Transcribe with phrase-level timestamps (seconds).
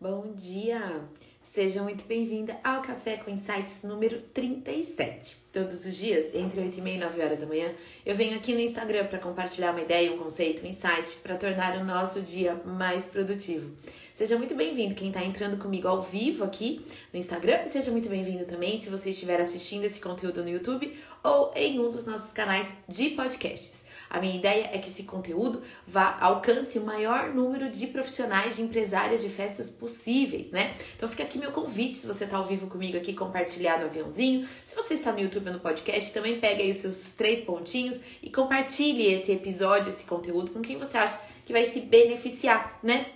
[0.00, 1.02] Bom dia!
[1.42, 5.36] Seja muito bem-vinda ao Café com Insights número 37.
[5.52, 7.70] Todos os dias, entre 8 e meia e 9 horas da manhã,
[8.06, 11.76] eu venho aqui no Instagram para compartilhar uma ideia, um conceito, um insight para tornar
[11.76, 13.76] o nosso dia mais produtivo.
[14.14, 16.82] Seja muito bem-vindo quem está entrando comigo ao vivo aqui
[17.12, 21.52] no Instagram seja muito bem-vindo também se você estiver assistindo esse conteúdo no YouTube ou
[21.54, 23.84] em um dos nossos canais de podcasts.
[24.10, 28.62] A minha ideia é que esse conteúdo vá alcance o maior número de profissionais, de
[28.62, 30.74] empresárias de festas possíveis, né?
[30.96, 34.48] Então fica aqui meu convite, se você está ao vivo comigo aqui, compartilhar no aviãozinho.
[34.64, 38.00] Se você está no YouTube ou no podcast, também pega aí os seus três pontinhos
[38.20, 43.06] e compartilhe esse episódio, esse conteúdo com quem você acha que vai se beneficiar, né?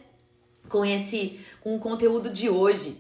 [0.68, 2.96] Com esse, com o conteúdo de hoje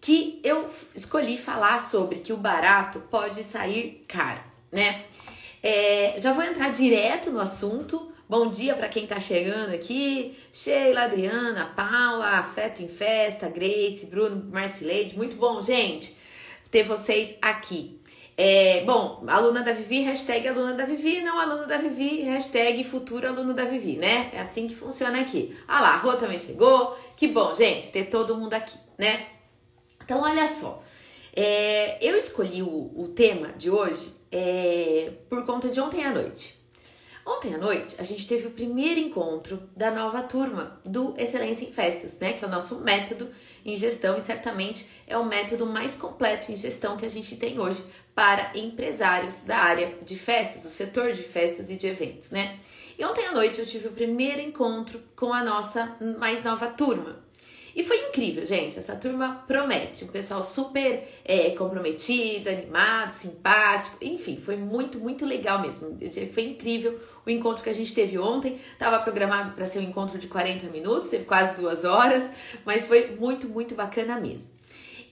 [0.00, 5.04] que eu escolhi falar sobre que o barato pode sair caro, né?
[5.62, 8.10] É, já vou entrar direto no assunto.
[8.28, 10.36] Bom dia para quem está chegando aqui.
[10.52, 15.16] Sheila, Adriana, Paula, Afeto em Festa, Grace, Bruno, Marcileide.
[15.16, 16.16] Muito bom, gente,
[16.68, 18.00] ter vocês aqui.
[18.36, 23.28] É, bom, aluna da Vivi, hashtag aluna da Vivi, não aluno da Vivi, hashtag futuro
[23.28, 24.30] aluno da Vivi, né?
[24.32, 25.56] É assim que funciona aqui.
[25.68, 26.98] Ah lá, a Rô também chegou.
[27.16, 29.26] Que bom, gente, ter todo mundo aqui, né?
[30.02, 30.82] Então, olha só.
[31.36, 36.60] É, eu escolhi o, o tema de hoje é, por conta de ontem à noite.
[37.24, 41.72] Ontem à noite a gente teve o primeiro encontro da nova turma do Excelência em
[41.72, 42.32] Festas, né?
[42.32, 43.30] Que é o nosso método
[43.64, 47.60] em gestão e certamente é o método mais completo em gestão que a gente tem
[47.60, 47.80] hoje
[48.14, 52.58] para empresários da área de festas, do setor de festas e de eventos, né?
[52.98, 57.22] E ontem à noite eu tive o primeiro encontro com a nossa mais nova turma.
[57.74, 58.78] E foi incrível, gente.
[58.78, 60.04] Essa turma promete.
[60.04, 63.96] Um pessoal super é, comprometido, animado, simpático.
[64.00, 65.96] Enfim, foi muito, muito legal mesmo.
[66.00, 68.60] Eu diria que foi incrível o encontro que a gente teve ontem.
[68.72, 72.28] Estava programado para ser um encontro de 40 minutos, teve quase duas horas,
[72.64, 74.50] mas foi muito, muito bacana mesmo.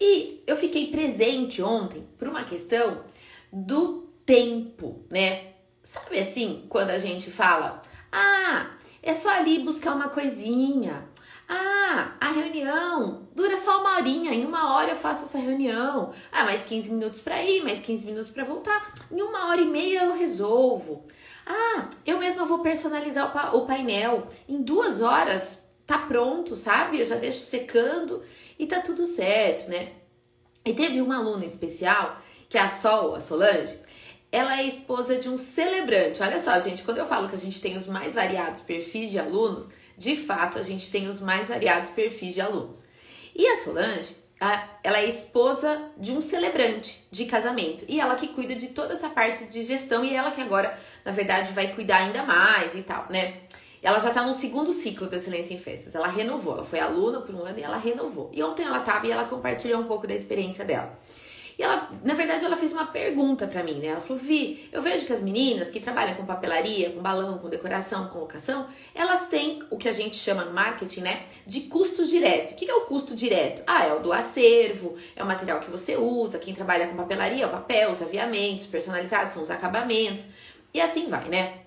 [0.00, 3.04] E eu fiquei presente ontem por uma questão
[3.52, 5.52] do tempo, né?
[5.82, 7.82] Sabe assim, quando a gente fala,
[8.12, 8.70] ah,
[9.02, 11.08] é só ali buscar uma coisinha.
[11.52, 16.12] Ah, a reunião dura só uma horinha, em uma hora eu faço essa reunião.
[16.30, 18.94] Ah, mais 15 minutos para ir, mais 15 minutos para voltar.
[19.10, 21.04] Em uma hora e meia eu resolvo.
[21.44, 24.28] Ah, eu mesma vou personalizar o, painel.
[24.48, 27.00] Em duas horas tá pronto, sabe?
[27.00, 28.22] Eu já deixo secando
[28.56, 29.94] e tá tudo certo, né?
[30.64, 33.76] E teve uma aluna especial, que é a Sol, a Solange,
[34.30, 36.22] ela é esposa de um celebrante.
[36.22, 39.18] Olha só, gente, quando eu falo que a gente tem os mais variados perfis de
[39.18, 39.68] alunos,
[40.00, 42.78] de fato, a gente tem os mais variados perfis de alunos.
[43.36, 44.16] E a Solange,
[44.82, 49.10] ela é esposa de um celebrante de casamento e ela que cuida de toda essa
[49.10, 50.74] parte de gestão e ela que agora,
[51.04, 53.42] na verdade, vai cuidar ainda mais e tal, né?
[53.82, 55.94] Ela já tá no segundo ciclo da Excelência em Festas.
[55.94, 58.30] Ela renovou, ela foi aluna por um ano e ela renovou.
[58.32, 60.98] E ontem ela tava e ela compartilhou um pouco da experiência dela.
[61.60, 63.88] E ela, na verdade, ela fez uma pergunta para mim, né?
[63.88, 67.50] Ela falou: Vi, eu vejo que as meninas que trabalham com papelaria, com balão, com
[67.50, 71.24] decoração, com locação, elas têm o que a gente chama no marketing, né?
[71.46, 72.52] De custo direto.
[72.52, 73.62] O que é o custo direto?
[73.66, 76.38] Ah, é o do acervo, é o material que você usa.
[76.38, 80.24] Quem trabalha com papelaria é o papel, os aviamentos personalizados, são os acabamentos.
[80.72, 81.58] E assim vai, né?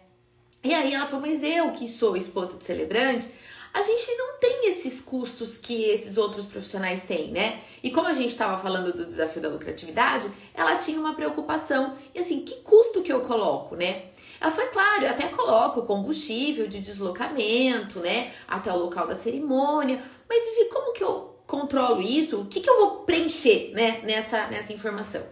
[0.63, 3.27] E aí ela falou: Mas eu que sou esposa do celebrante
[3.73, 7.61] a gente não tem esses custos que esses outros profissionais têm, né?
[7.81, 11.97] E como a gente estava falando do desafio da lucratividade, ela tinha uma preocupação.
[12.13, 14.03] E assim, que custo que eu coloco, né?
[14.39, 18.31] Ela foi, claro, eu até coloco combustível de deslocamento, né?
[18.47, 20.03] Até o local da cerimônia.
[20.29, 22.41] Mas, Vivi, como que eu controlo isso?
[22.41, 24.01] O que, que eu vou preencher, né?
[24.03, 25.23] Nessa, nessa informação.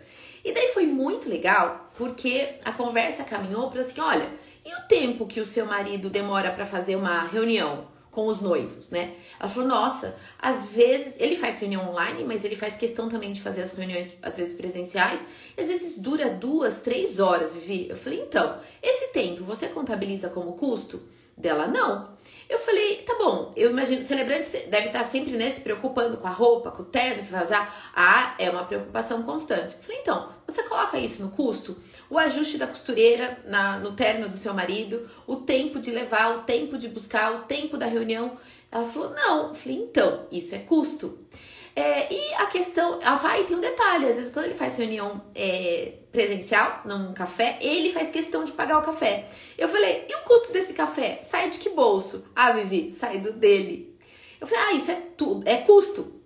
[0.43, 4.27] E daí foi muito legal, porque a conversa caminhou para assim, olha,
[4.65, 7.91] e o tempo que o seu marido demora para fazer uma reunião?
[8.11, 9.15] Com os noivos, né?
[9.39, 13.41] Ela falou: nossa, às vezes ele faz reunião online, mas ele faz questão também de
[13.41, 15.19] fazer as reuniões, às vezes presenciais,
[15.57, 17.89] às vezes dura duas, três horas, Vivi.
[17.89, 21.01] Eu falei: então, esse tempo você contabiliza como custo?
[21.41, 22.11] Dela, não.
[22.47, 26.27] Eu falei, tá bom, eu imagino, o celebrante deve estar sempre né, se preocupando com
[26.27, 27.91] a roupa, com o terno que vai usar.
[27.95, 29.75] Ah, é uma preocupação constante.
[29.75, 31.77] Eu falei, então, você coloca isso no custo?
[32.09, 36.41] O ajuste da costureira na, no terno do seu marido, o tempo de levar, o
[36.43, 38.37] tempo de buscar, o tempo da reunião.
[38.69, 39.47] Ela falou, não.
[39.47, 41.17] Eu falei, então, isso é custo.
[41.75, 45.21] É, e a questão, ela vai, tem um detalhe, às vezes quando ele faz reunião
[45.33, 49.29] é, presencial, num café, ele faz questão de pagar o café.
[49.57, 51.21] Eu falei, e o custo desse café?
[51.23, 52.25] Sai de que bolso?
[52.35, 53.97] Ah, Vivi, sai do dele.
[54.39, 56.21] Eu falei, ah, isso é tudo, é custo.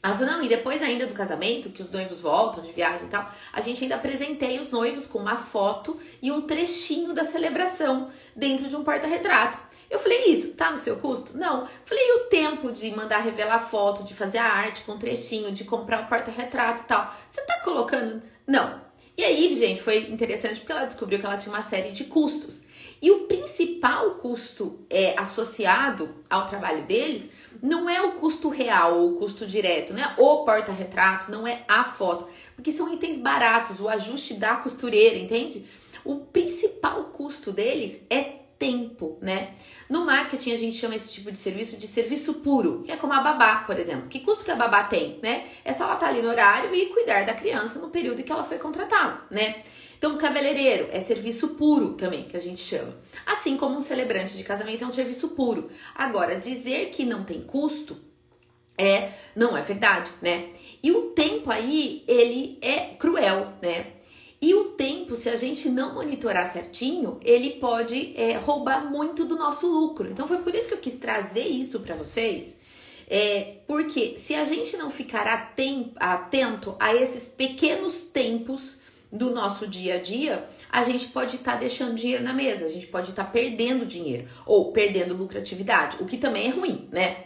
[0.00, 3.10] Ela falou, não, e depois ainda do casamento, que os noivos voltam de viagem e
[3.10, 8.10] tal, a gente ainda apresentei os noivos com uma foto e um trechinho da celebração
[8.36, 9.58] dentro de um porta-retrato.
[9.90, 11.36] Eu falei, isso, tá no seu custo?
[11.36, 11.68] Não.
[11.84, 16.02] Falei, o tempo de mandar revelar foto, de fazer a arte com trechinho, de comprar
[16.02, 17.14] o porta-retrato e tal?
[17.30, 18.22] Você tá colocando?
[18.46, 18.82] Não.
[19.16, 22.62] E aí, gente, foi interessante porque ela descobriu que ela tinha uma série de custos.
[23.00, 27.28] E o principal custo é associado ao trabalho deles
[27.62, 30.14] não é o custo real o custo direto, né?
[30.18, 35.66] O porta-retrato, não é a foto, porque são itens baratos, o ajuste da costureira, entende?
[36.04, 38.22] O principal custo deles é
[38.58, 39.54] tempo, né?
[40.24, 43.20] Marketing a gente chama esse tipo de serviço de serviço puro, que é como a
[43.20, 44.08] babá, por exemplo.
[44.08, 45.48] Que custo que a babá tem, né?
[45.62, 48.24] É só ela estar tá ali no horário e cuidar da criança no período em
[48.24, 49.62] que ela foi contratada, né?
[49.98, 52.94] Então, cabeleireiro é serviço puro também, que a gente chama.
[53.26, 55.70] Assim como um celebrante de casamento é um serviço puro.
[55.94, 57.96] Agora, dizer que não tem custo
[58.76, 60.48] é não é verdade, né?
[60.82, 63.86] E o tempo aí, ele é cruel, né?
[64.44, 69.36] E o tempo, se a gente não monitorar certinho, ele pode é, roubar muito do
[69.36, 70.10] nosso lucro.
[70.10, 72.54] Então foi por isso que eu quis trazer isso para vocês.
[73.08, 75.26] É, porque se a gente não ficar
[75.98, 78.76] atento a esses pequenos tempos
[79.10, 82.70] do nosso dia a dia, a gente pode estar tá deixando dinheiro na mesa, a
[82.70, 87.16] gente pode estar tá perdendo dinheiro ou perdendo lucratividade, o que também é ruim, né?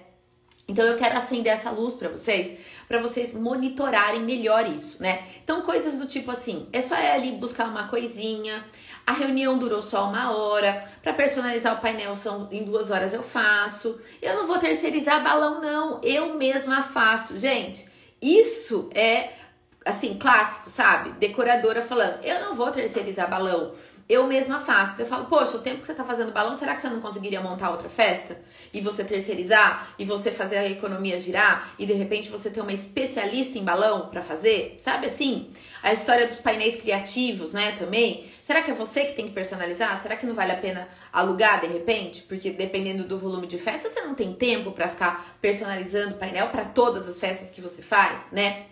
[0.68, 5.22] Então eu quero acender essa luz para vocês, para vocês monitorarem melhor isso, né?
[5.44, 8.64] Então coisas do tipo assim, é só ir ali buscar uma coisinha,
[9.06, 13.22] a reunião durou só uma hora, para personalizar o painel são em duas horas eu
[13.22, 13.98] faço.
[14.20, 17.88] Eu não vou terceirizar balão não, eu mesma faço, gente.
[18.20, 19.30] Isso é
[19.84, 21.12] assim clássico, sabe?
[21.12, 23.72] Decoradora falando, eu não vou terceirizar balão
[24.08, 24.94] eu mesma faço.
[24.94, 27.00] Então eu falo, poxa, o tempo que você tá fazendo balão, será que você não
[27.00, 28.40] conseguiria montar outra festa?
[28.72, 29.90] E você terceirizar?
[29.98, 31.70] E você fazer a economia girar?
[31.78, 34.78] E de repente você ter uma especialista em balão para fazer?
[34.80, 35.50] Sabe assim?
[35.82, 38.24] A história dos painéis criativos, né, também.
[38.42, 40.00] Será que é você que tem que personalizar?
[40.00, 42.22] Será que não vale a pena alugar de repente?
[42.22, 46.48] Porque dependendo do volume de festa, você não tem tempo para ficar personalizando o painel
[46.48, 48.66] para todas as festas que você faz, né?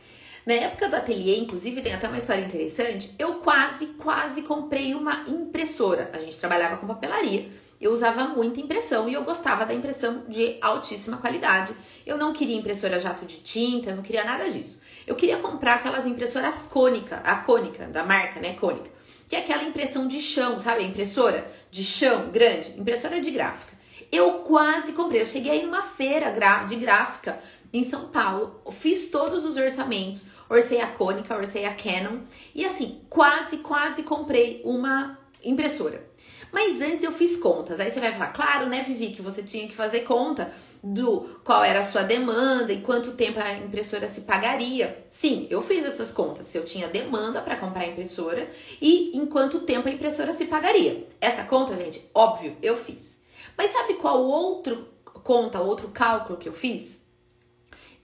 [0.47, 3.13] Na época do ateliê, inclusive, tem até uma história interessante.
[3.19, 6.09] Eu quase, quase comprei uma impressora.
[6.13, 7.51] A gente trabalhava com papelaria.
[7.81, 11.75] Eu usava muita impressão e eu gostava da impressão de altíssima qualidade.
[12.07, 14.81] Eu não queria impressora jato de tinta, não queria nada disso.
[15.05, 18.89] Eu queria comprar aquelas impressoras cônica, a cônica da marca, né, cônica,
[19.29, 20.85] que é aquela impressão de chão, sabe?
[20.85, 23.73] A impressora de chão grande, impressora de gráfica.
[24.13, 25.23] Eu quase comprei.
[25.23, 26.33] Eu cheguei aí numa feira
[26.67, 27.41] de gráfica
[27.73, 32.21] em São Paulo, fiz todos os orçamentos, orcei a Cônica, orcei a Canon
[32.55, 36.05] e assim, quase, quase comprei uma impressora.
[36.53, 37.79] Mas antes eu fiz contas.
[37.81, 40.53] Aí você vai falar, claro, né, Vivi, que você tinha que fazer conta
[40.83, 45.05] do qual era a sua demanda e quanto tempo a impressora se pagaria.
[45.11, 46.47] Sim, eu fiz essas contas.
[46.47, 48.49] Se eu tinha demanda para comprar a impressora
[48.81, 51.07] e em quanto tempo a impressora se pagaria.
[51.21, 53.21] Essa conta, gente, óbvio, eu fiz.
[53.57, 54.87] Mas sabe qual outro
[55.25, 56.96] conta, outro cálculo que eu fiz?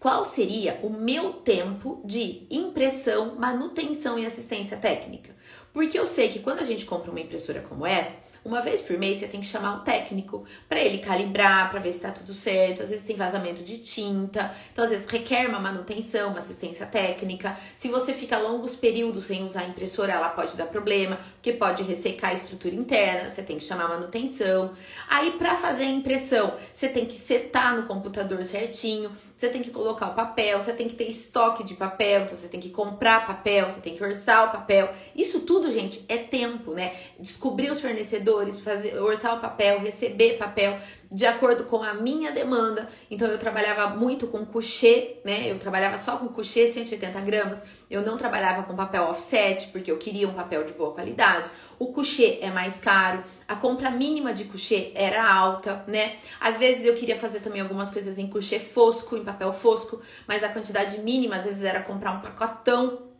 [0.03, 5.33] Qual seria o meu tempo de impressão, manutenção e assistência técnica.
[5.73, 8.99] Porque eu sei que quando a gente compra uma impressora como essa, uma vez por
[8.99, 12.35] mês você tem que chamar um técnico para ele calibrar, para ver se está tudo
[12.35, 12.83] certo.
[12.83, 17.57] Às vezes tem vazamento de tinta, então às vezes requer uma manutenção, uma assistência técnica.
[17.77, 21.83] Se você fica longos períodos sem usar a impressora, ela pode dar problema, porque pode
[21.83, 24.73] ressecar a estrutura interna, você tem que chamar manutenção.
[25.09, 29.71] Aí para fazer a impressão, você tem que setar no computador certinho, você tem que
[29.71, 33.27] colocar o papel, você tem que ter estoque de papel, então você tem que comprar
[33.27, 34.93] papel, você tem que orçar o papel.
[35.17, 36.95] Isso tudo, gente, é tempo, né?
[37.19, 40.79] Descobrir os fornecedores fornecedores, fazer, orçar o papel, receber papel
[41.11, 42.89] de acordo com a minha demanda.
[43.11, 45.51] Então eu trabalhava muito com coucher, né?
[45.51, 47.59] Eu trabalhava só com coucher 180 gramas.
[47.91, 51.51] Eu não trabalhava com papel offset porque eu queria um papel de boa qualidade.
[51.79, 56.17] O coucher é mais caro, a compra mínima de coucher era alta, né?
[56.41, 60.43] Às vezes eu queria fazer também algumas coisas em coucher fosco, em papel fosco, mas
[60.43, 63.12] a quantidade mínima às vezes era comprar um pacotão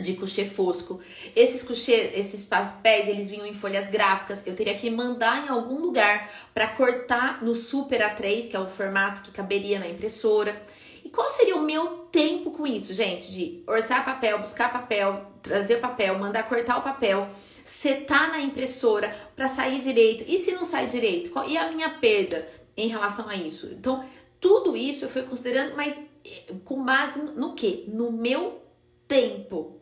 [0.00, 1.00] de coucher fosco.
[1.34, 4.42] Esses coucher, esses papéis, eles vinham em folhas gráficas.
[4.46, 8.66] Eu teria que mandar em algum lugar para cortar no Super A3, que é o
[8.66, 10.60] formato que caberia na impressora.
[11.04, 13.32] E qual seria o meu tempo com isso, gente?
[13.32, 17.28] De orçar papel, buscar papel, trazer papel, mandar cortar o papel,
[17.64, 20.24] setar na impressora para sair direito.
[20.26, 21.32] E se não sai direito?
[21.48, 23.66] E a minha perda em relação a isso?
[23.72, 24.04] Então,
[24.40, 27.84] tudo isso eu fui considerando, mas eh, com base no que?
[27.88, 28.62] No meu
[29.06, 29.79] tempo.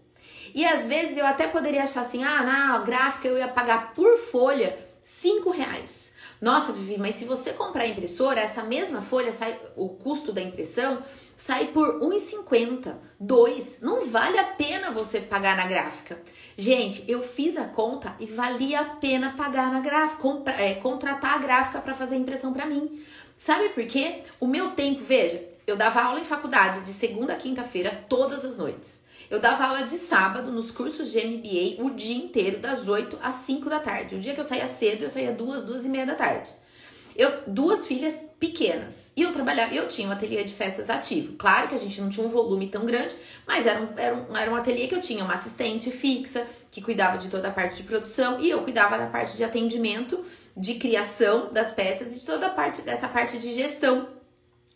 [0.59, 4.19] E às vezes eu até poderia achar assim, ah, na gráfica eu ia pagar por
[4.19, 6.13] folha cinco reais.
[6.41, 10.43] Nossa, Vivi, mas se você comprar a impressora, essa mesma folha sai o custo da
[10.43, 11.01] impressão
[11.37, 13.83] sai por 1,50, 2.
[13.83, 16.21] Não vale a pena você pagar na gráfica.
[16.57, 21.35] Gente, eu fiz a conta e valia a pena pagar na gráfica, compra, é, contratar
[21.35, 23.01] a gráfica para fazer impressão para mim.
[23.37, 24.25] Sabe por quê?
[24.41, 28.59] O meu tempo, veja, eu dava aula em faculdade de segunda a quinta-feira, todas as
[28.59, 29.07] noites.
[29.31, 33.35] Eu dava aula de sábado nos cursos de MBA o dia inteiro, das 8 às
[33.37, 34.15] 5 da tarde.
[34.15, 36.49] O dia que eu saía cedo, eu saía duas, duas e meia da tarde.
[37.15, 39.13] Eu, duas filhas pequenas.
[39.15, 41.35] E eu trabalhava, eu tinha um ateliê de festas ativo.
[41.35, 43.15] Claro que a gente não tinha um volume tão grande,
[43.47, 46.81] mas era um, era um, era um ateliê que eu tinha uma assistente fixa, que
[46.81, 50.25] cuidava de toda a parte de produção, e eu cuidava da parte de atendimento,
[50.57, 54.09] de criação das peças e de toda a parte dessa parte de gestão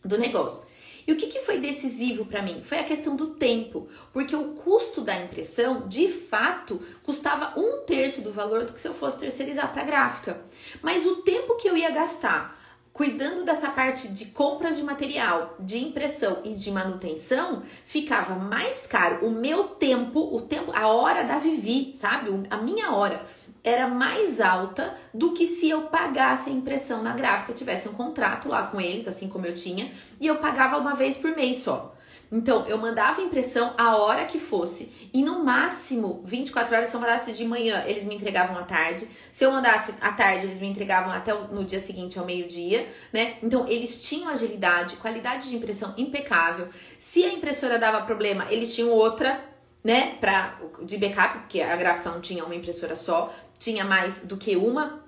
[0.03, 0.61] do negócio.
[1.05, 2.61] E o que, que foi decisivo para mim?
[2.63, 8.21] Foi a questão do tempo, porque o custo da impressão, de fato, custava um terço
[8.21, 10.41] do valor do que se eu fosse terceirizar para gráfica.
[10.81, 12.61] Mas o tempo que eu ia gastar
[12.93, 19.25] cuidando dessa parte de compras de material, de impressão e de manutenção, ficava mais caro.
[19.25, 22.29] O meu tempo, o tempo, a hora da Vivi, sabe?
[22.51, 23.25] A minha hora
[23.63, 28.49] era mais alta do que se eu pagasse a impressão na gráfica, tivesse um contrato
[28.49, 31.95] lá com eles, assim como eu tinha, e eu pagava uma vez por mês só.
[32.35, 36.95] Então, eu mandava a impressão a hora que fosse, e no máximo 24 horas, se
[36.95, 39.07] eu mandasse de manhã, eles me entregavam à tarde.
[39.31, 43.35] Se eu mandasse à tarde, eles me entregavam até no dia seguinte ao meio-dia, né?
[43.43, 46.69] Então, eles tinham agilidade, qualidade de impressão impecável.
[46.97, 49.39] Se a impressora dava problema, eles tinham outra,
[49.83, 53.31] né, pra, de backup, porque a gráfica não tinha uma impressora só
[53.63, 55.03] tinha mais do que uma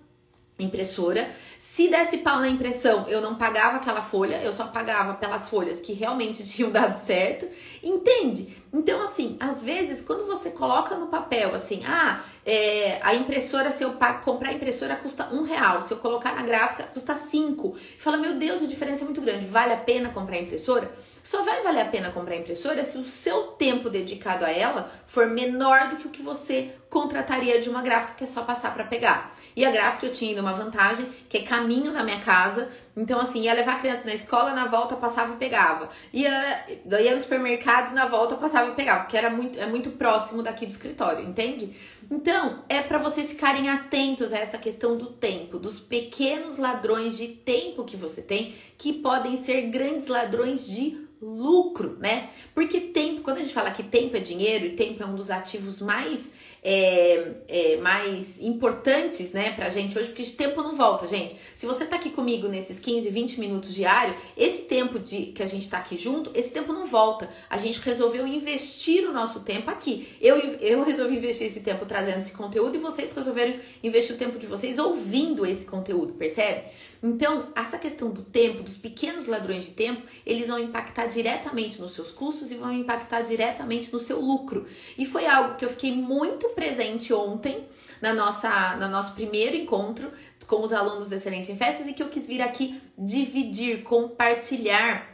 [0.57, 1.29] impressora.
[1.71, 5.81] Se desse pau na impressão, eu não pagava aquela folha, eu só pagava pelas folhas
[5.81, 7.45] que realmente tinham dado certo.
[7.83, 8.55] Entende?
[8.71, 13.83] Então, assim, às vezes, quando você coloca no papel assim, ah, é, a impressora, se
[13.83, 13.93] eu
[14.23, 17.75] comprar a impressora custa um real, se eu colocar na gráfica custa cinco.
[17.97, 19.45] Fala, meu Deus, a diferença é muito grande.
[19.45, 20.89] Vale a pena comprar a impressora?
[21.25, 24.91] Só vai valer a pena comprar a impressora se o seu tempo dedicado a ela
[25.07, 28.73] for menor do que o que você contrataria de uma gráfica que é só passar
[28.75, 29.35] para pegar.
[29.55, 32.69] E a gráfica eu tinha ainda uma vantagem, que é caminho da minha casa.
[32.95, 35.89] Então, assim, ia levar a criança na escola, na volta passava e pegava.
[36.13, 36.65] Ia,
[37.01, 40.65] ia no supermercado, na volta passava e pegava, porque era muito, é muito próximo daqui
[40.65, 41.75] do escritório, entende?
[42.09, 47.27] Então, é para vocês ficarem atentos a essa questão do tempo, dos pequenos ladrões de
[47.27, 52.29] tempo que você tem, que podem ser grandes ladrões de lucro, né?
[52.53, 55.31] Porque tempo, quando a gente fala que tempo é dinheiro e tempo é um dos
[55.31, 56.31] ativos mais
[56.67, 61.35] é, é, mais importantes, né, pra gente hoje, porque tempo não volta, gente.
[61.55, 65.47] Se você tá aqui comigo nesses 15, 20 minutos diário, esse tempo de que a
[65.47, 67.27] gente tá aqui junto, esse tempo não volta.
[67.49, 70.07] A gente resolveu investir o nosso tempo aqui.
[70.21, 74.37] Eu, eu resolvi investir esse tempo trazendo esse conteúdo e vocês resolveram investir o tempo
[74.37, 76.65] de vocês ouvindo esse conteúdo, percebe?
[77.07, 81.91] Então, essa questão do tempo, dos pequenos ladrões de tempo, eles vão impactar diretamente nos
[81.91, 84.65] seus custos e vão impactar diretamente no seu lucro.
[84.97, 87.63] E foi algo que eu fiquei muito presente ontem
[88.01, 90.11] na nossa, no nosso primeiro encontro
[90.47, 95.07] com os alunos da Excelência em Festas e que eu quis vir aqui dividir, compartilhar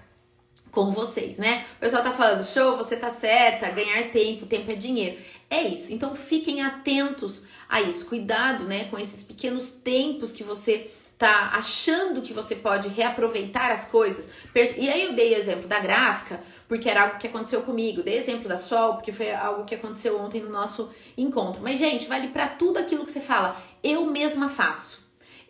[0.71, 1.65] com vocês, né?
[1.75, 5.17] O pessoal tá falando, show, você tá certa, ganhar tempo, tempo é dinheiro.
[5.49, 5.91] É isso.
[5.91, 8.05] Então fiquem atentos a isso.
[8.05, 10.89] Cuidado, né, com esses pequenos tempos que você
[11.21, 14.27] tá achando que você pode reaproveitar as coisas.
[14.75, 18.01] E aí eu dei o exemplo da gráfica, porque era algo que aconteceu comigo.
[18.01, 21.61] Dei exemplo da Sol, porque foi algo que aconteceu ontem no nosso encontro.
[21.61, 23.55] Mas gente, vale para tudo aquilo que você fala.
[23.83, 24.99] Eu mesma faço.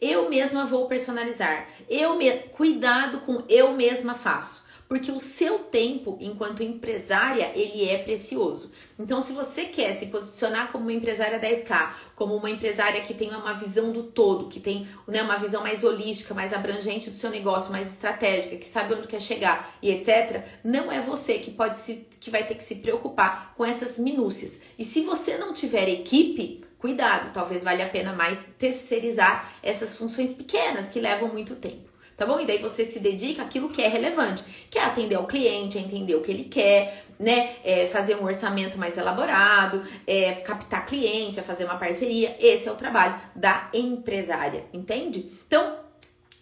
[0.01, 1.67] Eu mesma vou personalizar.
[1.89, 2.29] Eu me...
[2.31, 4.60] cuidado com eu mesma faço
[4.91, 8.69] porque o seu tempo enquanto empresária, ele é precioso.
[8.99, 13.29] Então, se você quer se posicionar como uma empresária 10K, como uma empresária que tem
[13.29, 17.29] uma visão do todo, que tem né, uma visão mais holística, mais abrangente do seu
[17.29, 21.79] negócio, mais estratégica, que sabe onde quer chegar e etc., não é você que pode
[21.79, 24.59] se, que vai ter que se preocupar com essas minúcias.
[24.77, 30.33] E se você não tiver equipe, cuidado, talvez valha a pena mais terceirizar essas funções
[30.33, 31.90] pequenas que levam muito tempo
[32.21, 32.39] tá bom?
[32.39, 35.81] E daí você se dedica àquilo que é relevante, que é atender ao cliente, é
[35.81, 37.55] entender o que ele quer, né?
[37.63, 42.37] É fazer um orçamento mais elaborado, é captar cliente, é fazer uma parceria.
[42.39, 45.31] Esse é o trabalho da empresária, entende?
[45.47, 45.77] Então,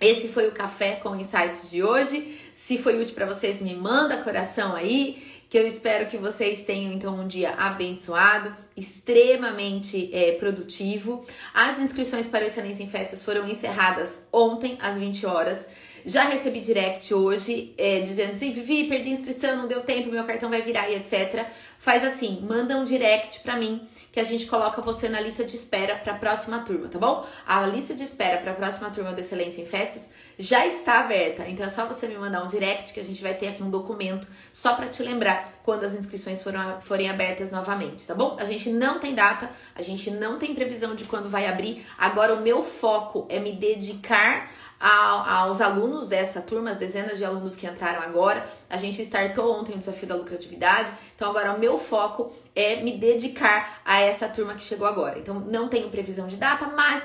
[0.02, 2.38] esse foi o café com insights de hoje.
[2.54, 6.94] Se foi útil para vocês, me manda coração aí que eu espero que vocês tenham
[6.94, 11.26] então um dia abençoado, extremamente é, produtivo.
[11.54, 15.66] As inscrições para o Excelência em Festas foram encerradas ontem às 20 horas.
[16.06, 20.24] Já recebi direct hoje é, dizendo assim: Vivi, perdi a inscrição, não deu tempo, meu
[20.24, 21.48] cartão vai virar e etc.
[21.80, 25.56] Faz assim, manda um direct pra mim que a gente coloca você na lista de
[25.56, 27.26] espera para a próxima turma, tá bom?
[27.48, 31.48] A lista de espera para a próxima turma do Excelência em Festas já está aberta,
[31.48, 33.70] então é só você me mandar um direct que a gente vai ter aqui um
[33.70, 38.36] documento só para te lembrar quando as inscrições foram, forem abertas novamente, tá bom?
[38.38, 41.86] A gente não tem data, a gente não tem previsão de quando vai abrir.
[41.98, 47.56] Agora o meu foco é me dedicar aos alunos dessa turma, as dezenas de alunos
[47.56, 48.48] que entraram agora.
[48.70, 52.98] A gente startou ontem o desafio da lucratividade, então agora o meu foco é me
[52.98, 55.18] dedicar a essa turma que chegou agora.
[55.18, 57.04] Então não tenho previsão de data, mas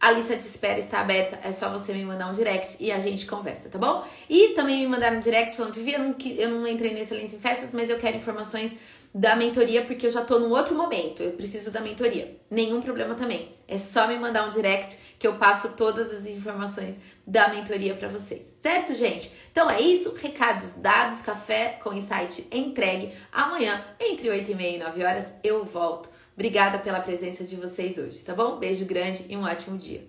[0.00, 3.00] a lista de espera está aberta, é só você me mandar um direct e a
[3.00, 4.06] gente conversa, tá bom?
[4.28, 7.36] E também me mandar um direct falando, Vivi, eu não, eu não entrei nesse Excelência
[7.36, 8.72] em Festas, mas eu quero informações
[9.14, 12.36] da mentoria porque eu já tô num outro momento, eu preciso da mentoria.
[12.50, 13.54] Nenhum problema também.
[13.66, 16.96] É só me mandar um direct que eu passo todas as informações
[17.26, 18.46] da mentoria para vocês.
[18.62, 19.32] Certo, gente?
[19.52, 23.12] Então é isso, recados dados, café com insight entregue.
[23.30, 26.08] Amanhã, entre 8 e meia e 9 horas, eu volto.
[26.34, 28.56] Obrigada pela presença de vocês hoje, tá bom?
[28.58, 30.07] Beijo grande e um ótimo dia.